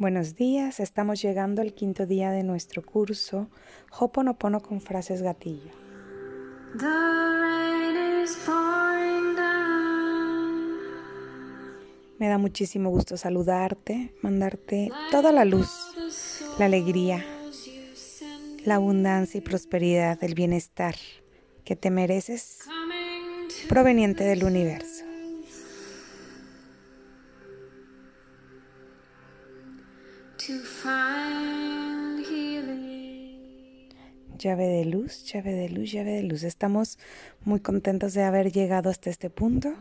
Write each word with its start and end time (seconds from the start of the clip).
Buenos 0.00 0.34
días, 0.34 0.80
estamos 0.80 1.20
llegando 1.20 1.60
al 1.60 1.74
quinto 1.74 2.06
día 2.06 2.30
de 2.30 2.42
nuestro 2.42 2.80
curso 2.80 3.50
Hoponopono 3.98 4.62
con 4.62 4.80
frases 4.80 5.20
gatillo. 5.20 5.72
Me 12.18 12.28
da 12.28 12.38
muchísimo 12.38 12.88
gusto 12.88 13.18
saludarte, 13.18 14.14
mandarte 14.22 14.90
toda 15.10 15.32
la 15.32 15.44
luz, 15.44 15.94
la 16.58 16.64
alegría, 16.64 17.22
la 18.64 18.76
abundancia 18.76 19.36
y 19.36 19.42
prosperidad, 19.42 20.24
el 20.24 20.32
bienestar 20.32 20.94
que 21.62 21.76
te 21.76 21.90
mereces 21.90 22.60
proveniente 23.68 24.24
del 24.24 24.44
universo. 24.44 24.99
Llave 34.38 34.66
de 34.66 34.84
luz, 34.86 35.24
llave 35.24 35.52
de 35.52 35.68
luz, 35.68 35.92
llave 35.92 36.12
de 36.12 36.22
luz. 36.22 36.44
Estamos 36.44 36.98
muy 37.44 37.60
contentos 37.60 38.14
de 38.14 38.22
haber 38.22 38.50
llegado 38.50 38.88
hasta 38.88 39.10
este 39.10 39.28
punto. 39.28 39.74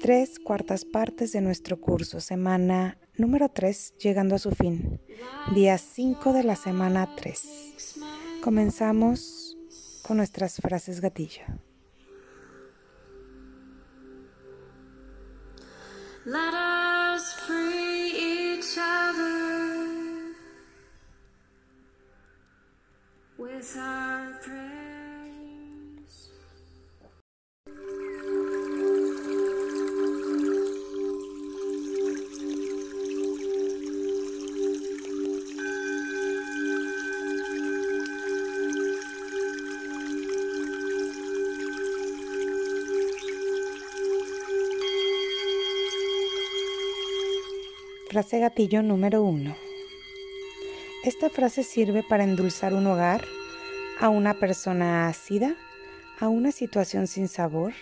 Tres 0.00 0.38
cuartas 0.38 0.86
partes 0.86 1.32
de 1.32 1.42
nuestro 1.42 1.78
curso, 1.80 2.20
semana 2.20 2.96
número 3.16 3.50
3, 3.50 3.94
llegando 3.98 4.36
a 4.36 4.38
su 4.38 4.50
fin. 4.52 5.00
Día 5.54 5.76
5 5.76 6.32
de 6.32 6.44
la 6.44 6.56
semana 6.56 7.14
3. 7.14 8.40
Comenzamos 8.42 9.58
con 10.02 10.16
nuestras 10.16 10.56
frases 10.56 11.02
gatillo. 11.02 11.42
Let 16.26 16.93
us 17.14 17.32
free 17.46 18.10
each 18.56 18.76
other 18.76 20.34
with 23.38 23.76
our 23.78 24.32
prayers. 24.42 24.73
Frase 48.14 48.38
gatillo 48.38 48.80
número 48.80 49.24
1. 49.24 49.56
Esta 51.02 51.30
frase 51.30 51.64
sirve 51.64 52.04
para 52.04 52.22
endulzar 52.22 52.72
un 52.72 52.86
hogar, 52.86 53.24
a 53.98 54.08
una 54.08 54.34
persona 54.34 55.08
ácida, 55.08 55.56
a 56.20 56.28
una 56.28 56.52
situación 56.52 57.08
sin 57.08 57.26
sabor, 57.26 57.72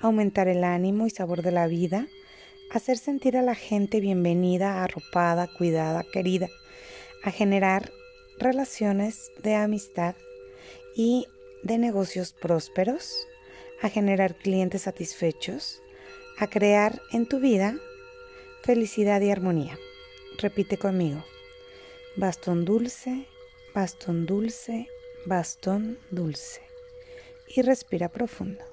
aumentar 0.00 0.48
el 0.48 0.64
ánimo 0.64 1.06
y 1.06 1.10
sabor 1.10 1.42
de 1.42 1.52
la 1.52 1.68
vida, 1.68 2.08
hacer 2.72 2.98
sentir 2.98 3.36
a 3.36 3.42
la 3.42 3.54
gente 3.54 4.00
bienvenida, 4.00 4.82
arropada, 4.82 5.46
cuidada, 5.46 6.02
querida, 6.02 6.48
a 7.22 7.30
generar 7.30 7.92
relaciones 8.36 9.30
de 9.44 9.54
amistad 9.54 10.16
y 10.96 11.28
de 11.62 11.78
negocios 11.78 12.32
prósperos, 12.32 13.28
a 13.80 13.88
generar 13.88 14.34
clientes 14.34 14.82
satisfechos, 14.82 15.80
a 16.36 16.48
crear 16.48 17.00
en 17.12 17.26
tu 17.28 17.38
vida 17.38 17.76
felicidad 18.62 19.20
y 19.20 19.30
armonía. 19.30 19.78
Repite 20.38 20.78
conmigo. 20.78 21.24
Bastón 22.16 22.64
dulce, 22.64 23.26
bastón 23.74 24.26
dulce, 24.26 24.88
bastón 25.26 25.98
dulce. 26.10 26.62
Y 27.48 27.62
respira 27.62 28.08
profundo. 28.08 28.64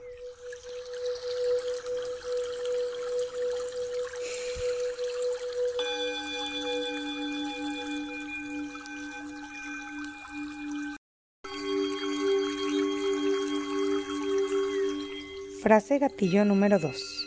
Frase 15.66 15.98
gatillo 15.98 16.46
número 16.46 16.78
2. 16.78 17.25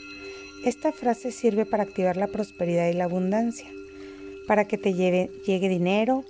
Esta 0.64 0.92
frase 0.92 1.30
sirve 1.30 1.66
para 1.66 1.84
activar 1.84 2.16
la 2.16 2.26
prosperidad 2.26 2.88
y 2.88 2.92
la 2.92 3.04
abundancia, 3.04 3.70
para 4.46 4.66
que 4.66 4.76
te 4.76 4.92
lleve, 4.92 5.30
llegue 5.46 5.68
dinero, 5.68 6.24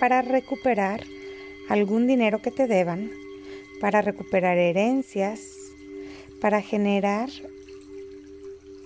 para 0.00 0.22
recuperar 0.22 1.04
algún 1.68 2.06
dinero 2.06 2.42
que 2.42 2.50
te 2.50 2.66
deban, 2.66 3.10
para 3.80 4.02
recuperar 4.02 4.58
herencias, 4.58 5.54
para 6.40 6.62
generar 6.62 7.28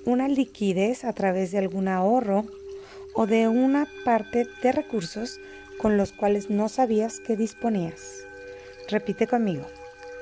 una 0.05 0.29
liquidez 0.29 1.05
a 1.05 1.12
través 1.12 1.51
de 1.51 1.59
algún 1.59 1.89
ahorro 1.89 2.45
o 3.15 3.27
de 3.27 3.49
una 3.49 3.89
parte 4.05 4.47
de 4.62 4.73
recursos 4.73 5.41
con 5.79 5.97
los 5.97 6.12
cuales 6.12 6.51
no 6.51 6.69
sabías 6.69 7.21
que 7.21 7.37
disponías. 7.37 8.25
Repite 8.89 9.27
conmigo, 9.27 9.67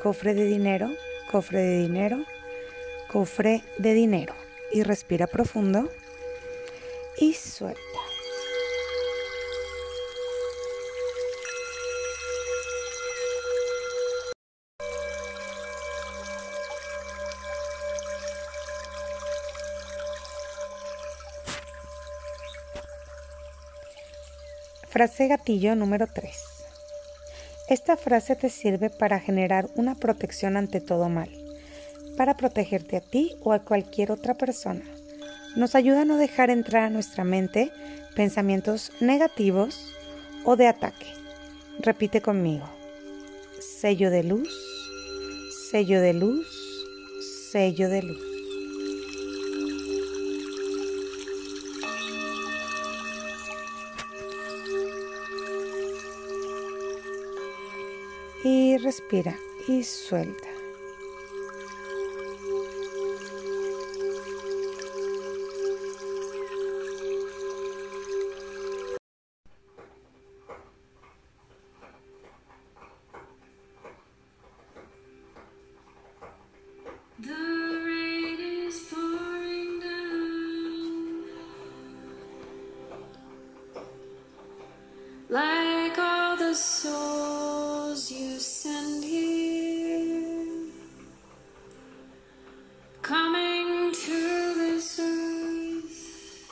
cofre 0.03 0.35
de 0.35 0.45
dinero, 0.45 0.89
cofre 1.31 1.61
de 1.63 1.79
dinero, 1.83 2.25
cofre 3.11 3.65
de 3.79 3.93
dinero 3.93 4.35
y 4.73 4.85
respira 4.85 5.27
profundo 5.27 5.91
y 7.19 7.35
suelta. 7.35 7.81
Frase 24.89 25.29
gatillo 25.29 25.75
número 25.75 26.07
3. 26.07 26.31
Esta 27.69 27.97
frase 27.97 28.37
te 28.37 28.51
sirve 28.51 28.91
para 28.91 29.19
generar 29.21 29.69
una 29.75 29.95
protección 29.95 30.57
ante 30.57 30.81
todo 30.81 31.09
mal 31.09 31.40
para 32.21 32.37
protegerte 32.37 32.99
a 32.99 33.01
ti 33.01 33.35
o 33.43 33.55
a 33.55 33.61
cualquier 33.61 34.13
otra 34.13 34.35
persona. 34.35 34.83
Nos 35.57 35.75
ayuda 35.75 36.03
a 36.03 36.05
no 36.05 36.19
dejar 36.19 36.51
entrar 36.51 36.83
a 36.83 36.91
nuestra 36.91 37.25
mente 37.25 37.73
pensamientos 38.15 38.93
negativos 39.01 39.97
o 40.45 40.55
de 40.55 40.67
ataque. 40.67 41.07
Repite 41.79 42.21
conmigo. 42.21 42.69
Sello 43.59 44.11
de 44.11 44.23
luz, 44.23 44.51
sello 45.71 46.03
de 46.03 46.13
luz, 46.13 46.47
sello 47.51 47.89
de 47.89 48.03
luz. 48.03 48.23
Y 58.45 58.77
respira 58.77 59.35
y 59.67 59.85
suelta. 59.85 60.50
The 86.51 86.57
souls 86.57 88.11
you 88.11 88.37
send 88.41 89.05
here, 89.05 90.73
coming 93.03 93.93
to 93.93 94.55
this 94.59 94.99
earth 94.99 96.51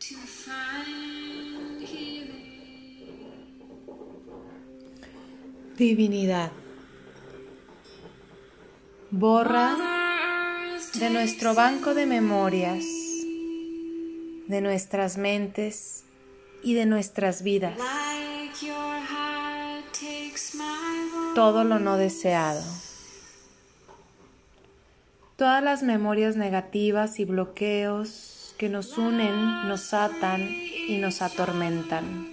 to 0.00 0.14
find 0.16 1.82
healing. 1.82 3.28
Divinidad. 5.76 6.50
Borra 9.10 9.76
de 10.94 11.10
nuestro 11.10 11.54
banco 11.54 11.92
de 11.92 12.06
memorias 12.06 13.07
de 14.48 14.62
nuestras 14.62 15.18
mentes 15.18 16.04
y 16.62 16.74
de 16.74 16.86
nuestras 16.86 17.42
vidas. 17.42 17.78
Todo 21.34 21.64
lo 21.64 21.78
no 21.78 21.96
deseado. 21.96 22.62
todas 25.36 25.62
las 25.62 25.84
memorias 25.84 26.34
negativas 26.34 27.20
y 27.20 27.24
bloqueos 27.24 28.54
que 28.58 28.68
nos 28.68 28.98
unen, 28.98 29.68
nos 29.68 29.94
atan 29.94 30.48
y 30.88 30.98
nos 30.98 31.22
atormentan. 31.22 32.26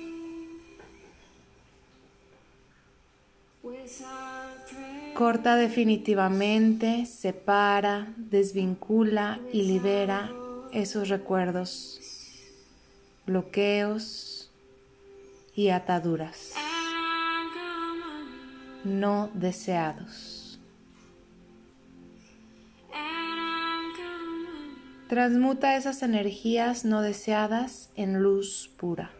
Corta 5.13 5.56
definitivamente, 5.56 7.06
separa, 7.06 8.12
desvincula 8.17 9.39
y 9.53 9.62
libera 9.62 10.31
esos 10.75 11.10
recuerdos, 11.10 12.00
bloqueos 13.25 14.51
y 15.56 15.69
ataduras 15.69 16.54
no 18.86 19.31
deseados. 19.33 20.60
Transmuta 25.10 25.75
esas 25.75 26.04
energías 26.04 26.86
no 26.86 27.01
deseadas 27.01 27.89
en 27.95 28.22
luz 28.22 28.72
pura. 28.77 29.12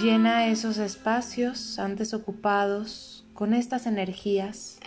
Llena 0.00 0.46
esos 0.48 0.78
espacios 0.78 1.78
antes 1.78 2.14
ocupados 2.14 3.24
con 3.32 3.54
estas 3.54 3.86
energías, 3.86 4.78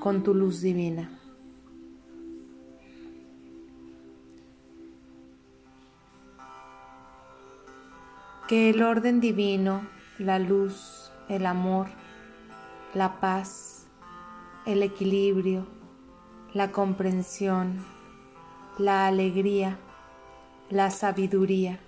con 0.00 0.22
tu 0.22 0.34
luz 0.34 0.60
divina. 0.60 1.17
Que 8.48 8.70
el 8.70 8.82
orden 8.82 9.20
divino, 9.20 9.86
la 10.18 10.38
luz, 10.38 11.12
el 11.28 11.44
amor, 11.44 11.88
la 12.94 13.20
paz, 13.20 13.86
el 14.64 14.82
equilibrio, 14.82 15.66
la 16.54 16.72
comprensión, 16.72 17.84
la 18.78 19.06
alegría, 19.06 19.76
la 20.70 20.90
sabiduría 20.90 21.78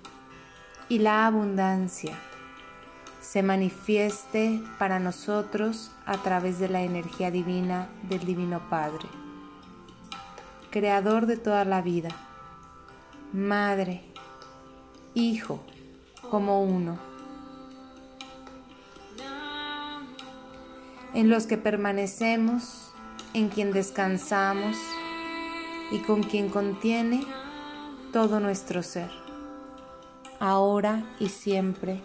y 0.90 0.98
la 0.98 1.26
abundancia 1.26 2.12
se 3.22 3.42
manifieste 3.42 4.60
para 4.78 4.98
nosotros 4.98 5.92
a 6.04 6.18
través 6.18 6.58
de 6.58 6.68
la 6.68 6.82
energía 6.82 7.30
divina 7.30 7.88
del 8.02 8.20
Divino 8.26 8.60
Padre, 8.68 9.08
Creador 10.70 11.24
de 11.24 11.38
toda 11.38 11.64
la 11.64 11.80
vida, 11.80 12.10
Madre, 13.32 14.04
Hijo, 15.14 15.64
como 16.30 16.62
uno, 16.62 16.98
en 21.12 21.28
los 21.28 21.46
que 21.46 21.58
permanecemos, 21.58 22.92
en 23.34 23.48
quien 23.48 23.72
descansamos 23.72 24.76
y 25.90 25.98
con 25.98 26.22
quien 26.22 26.48
contiene 26.48 27.24
todo 28.12 28.40
nuestro 28.40 28.82
ser, 28.82 29.10
ahora 30.38 31.04
y 31.18 31.28
siempre. 31.28 32.00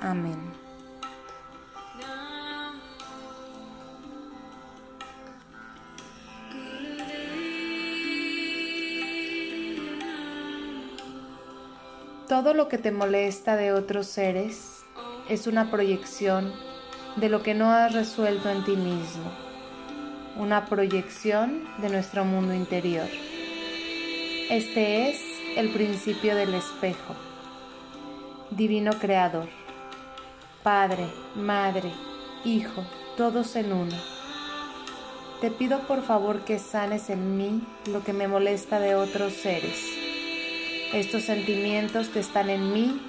Amén. 0.00 0.65
Todo 12.28 12.54
lo 12.54 12.66
que 12.66 12.76
te 12.76 12.90
molesta 12.90 13.54
de 13.54 13.72
otros 13.72 14.08
seres 14.08 14.82
es 15.28 15.46
una 15.46 15.70
proyección 15.70 16.52
de 17.14 17.28
lo 17.28 17.44
que 17.44 17.54
no 17.54 17.70
has 17.70 17.92
resuelto 17.92 18.50
en 18.50 18.64
ti 18.64 18.74
mismo, 18.74 19.30
una 20.36 20.66
proyección 20.66 21.62
de 21.78 21.88
nuestro 21.88 22.24
mundo 22.24 22.52
interior. 22.52 23.06
Este 24.50 25.08
es 25.08 25.20
el 25.56 25.68
principio 25.68 26.34
del 26.34 26.54
espejo, 26.54 27.14
divino 28.50 28.90
creador, 28.98 29.46
Padre, 30.64 31.06
Madre, 31.36 31.92
Hijo, 32.44 32.84
todos 33.16 33.54
en 33.54 33.72
uno. 33.72 33.96
Te 35.40 35.52
pido 35.52 35.78
por 35.86 36.02
favor 36.02 36.40
que 36.40 36.58
sanes 36.58 37.08
en 37.08 37.36
mí 37.36 37.62
lo 37.88 38.02
que 38.02 38.12
me 38.12 38.26
molesta 38.26 38.80
de 38.80 38.96
otros 38.96 39.32
seres 39.32 40.05
estos 40.92 41.24
sentimientos 41.24 42.08
que 42.08 42.20
están 42.20 42.50
en 42.50 42.72
mí, 42.72 43.00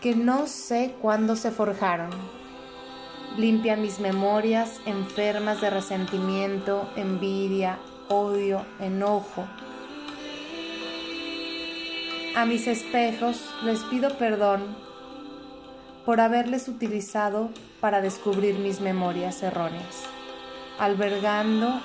que 0.00 0.14
no 0.14 0.46
sé 0.46 0.94
cuándo 1.00 1.36
se 1.36 1.50
forjaron. 1.50 2.10
Limpia 3.36 3.76
mis 3.76 4.00
memorias 4.00 4.80
enfermas 4.86 5.60
de 5.60 5.70
resentimiento, 5.70 6.88
envidia, 6.96 7.78
odio, 8.08 8.64
enojo. 8.80 9.46
A 12.36 12.46
mis 12.46 12.66
espejos 12.66 13.42
les 13.64 13.80
pido 13.84 14.16
perdón 14.16 14.76
por 16.04 16.20
haberles 16.20 16.68
utilizado 16.68 17.50
para 17.80 18.00
descubrir 18.00 18.54
mis 18.58 18.80
memorias 18.80 19.42
erróneas, 19.42 20.04
albergando 20.78 21.80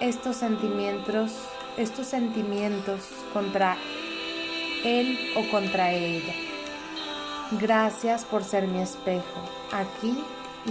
estos 0.00 0.36
sentimientos 0.36 1.32
estos 1.76 2.06
sentimientos 2.06 3.00
contra 3.32 3.76
él 4.84 5.18
o 5.36 5.50
contra 5.50 5.92
ella. 5.92 6.34
Gracias 7.52 8.24
por 8.24 8.44
ser 8.44 8.66
mi 8.68 8.80
espejo, 8.80 9.48
aquí 9.72 10.22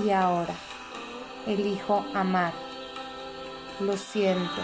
y 0.06 0.10
ahora. 0.10 0.54
Elijo 1.46 2.06
amar. 2.14 2.54
Lo 3.80 3.98
siento. 3.98 4.62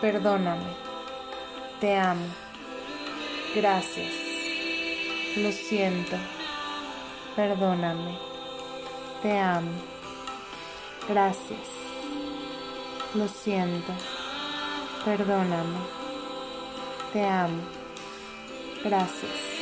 Perdóname. 0.00 0.72
Te 1.80 1.96
amo. 1.96 2.26
Gracias. 3.54 4.12
Lo 5.36 5.50
siento. 5.50 6.16
Perdóname. 7.34 8.18
Te 9.22 9.38
amo. 9.38 9.72
Gracias. 11.08 11.66
Lo 13.14 13.26
siento. 13.26 13.92
Perdóname. 15.04 15.78
Te 17.12 17.24
amo. 17.24 17.62
Gracias. 18.84 19.57